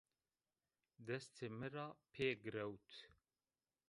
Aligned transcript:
Destê 1.07 1.45
mi 1.57 1.67
ra 1.75 1.87
pê 2.13 2.27
girewt 2.41 2.89